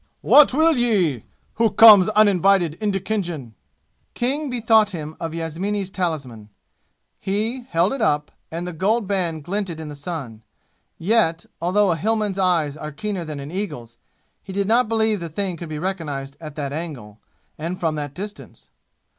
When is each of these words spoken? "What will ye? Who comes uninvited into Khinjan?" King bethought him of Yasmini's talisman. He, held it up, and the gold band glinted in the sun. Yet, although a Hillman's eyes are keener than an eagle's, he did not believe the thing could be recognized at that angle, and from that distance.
"What 0.21 0.51
will 0.51 0.77
ye? 0.77 1.25
Who 1.57 1.69
comes 1.69 2.09
uninvited 2.09 2.73
into 2.81 2.99
Khinjan?" 2.99 3.53
King 4.15 4.49
bethought 4.49 4.89
him 4.93 5.15
of 5.19 5.35
Yasmini's 5.35 5.91
talisman. 5.91 6.49
He, 7.19 7.65
held 7.69 7.93
it 7.93 8.01
up, 8.01 8.31
and 8.49 8.65
the 8.65 8.73
gold 8.73 9.05
band 9.05 9.43
glinted 9.43 9.79
in 9.79 9.89
the 9.89 9.95
sun. 9.95 10.41
Yet, 10.97 11.45
although 11.61 11.91
a 11.91 11.97
Hillman's 11.97 12.39
eyes 12.39 12.75
are 12.75 12.91
keener 12.91 13.23
than 13.23 13.39
an 13.39 13.51
eagle's, 13.51 13.97
he 14.41 14.51
did 14.51 14.67
not 14.67 14.89
believe 14.89 15.19
the 15.19 15.29
thing 15.29 15.55
could 15.55 15.69
be 15.69 15.77
recognized 15.77 16.35
at 16.41 16.55
that 16.55 16.73
angle, 16.73 17.19
and 17.59 17.79
from 17.79 17.93
that 17.93 18.15
distance. 18.15 18.71